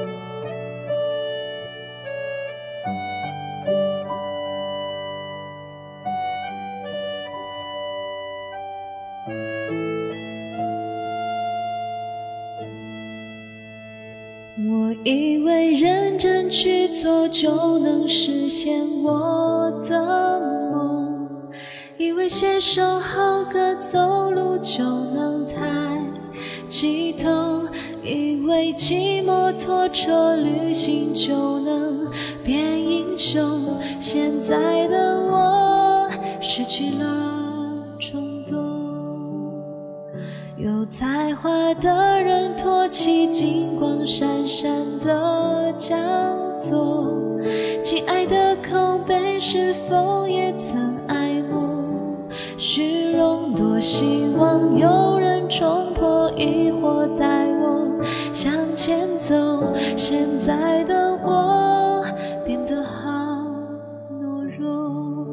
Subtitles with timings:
[0.00, 0.04] 我
[15.02, 20.40] 以为认真去做就能实现我的
[20.72, 21.28] 梦
[21.96, 26.00] 以为写首好歌走路就能抬
[26.68, 27.37] 起头。
[28.08, 32.10] 以为骑摩托车旅行就能
[32.42, 33.60] 变英雄。
[34.00, 36.08] 现在的我
[36.40, 37.04] 失去了
[38.00, 38.56] 冲动，
[40.56, 44.70] 有才华的人托起金光闪闪
[45.00, 45.98] 的讲
[46.56, 47.12] 座，
[47.84, 53.52] 亲爱的口碑是否也曾爱慕虚荣？
[53.54, 54.88] 多希望有
[58.78, 59.74] 前走。
[59.96, 62.04] 现在的我
[62.46, 63.10] 变得好
[64.20, 65.26] 懦弱。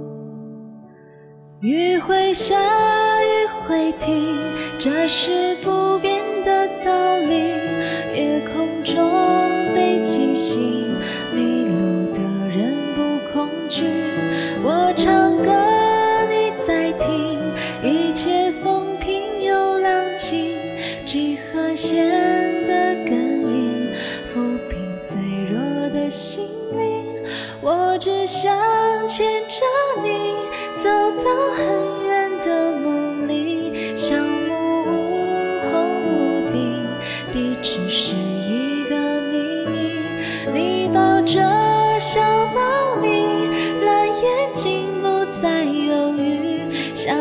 [1.62, 2.56] 雨会下，
[3.22, 4.36] 雨会停，
[4.80, 7.36] 这是不变的道理。
[8.16, 9.12] 夜空中
[9.76, 10.96] 北极星，
[11.32, 14.05] 迷路的人不恐惧。
[28.26, 28.52] 想
[29.08, 29.64] 牵着
[30.02, 30.34] 你
[30.82, 30.90] 走
[31.24, 34.50] 到很远的梦里，小木
[34.84, 35.70] 屋红
[36.08, 36.88] 屋顶，
[37.32, 38.96] 地址是一个
[39.32, 40.02] 秘密。
[40.52, 41.40] 你抱着
[42.00, 43.48] 小猫咪，
[43.86, 47.16] 蓝眼睛不再犹豫，想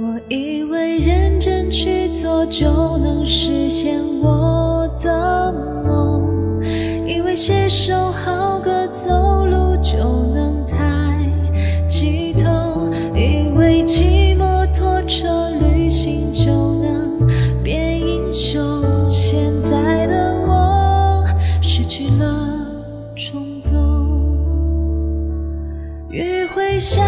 [0.00, 5.52] 我以为认真去做就能实现我的
[5.84, 6.62] 梦，
[7.06, 9.98] 以为写首好歌走路就
[10.34, 11.18] 能抬
[11.88, 16.46] 起头，以为骑摩托车旅行就
[16.80, 17.26] 能
[17.62, 18.82] 变英雄。
[19.10, 21.22] 现在的我
[21.60, 22.48] 失去了
[23.14, 23.72] 冲动。
[26.08, 27.02] 雨会下，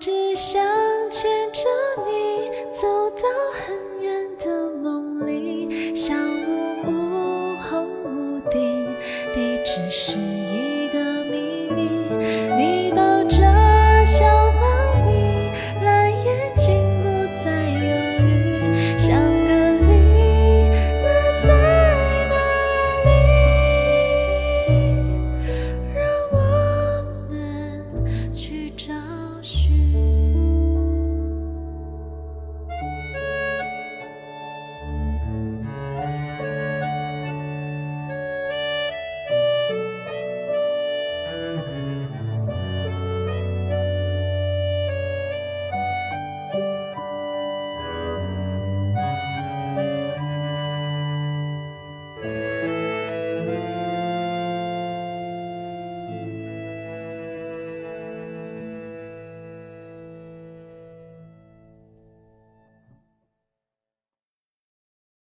[0.00, 0.58] 只想
[1.10, 1.60] 牵着
[2.06, 3.59] 你走到